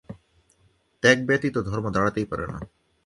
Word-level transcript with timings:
ত্যাগ 1.03 1.17
ব্যতীত 1.25 1.55
ধর্ম 1.59 1.85
দাঁড়াতেই 1.89 2.25
পারে 2.25 2.45
না। 2.47 2.57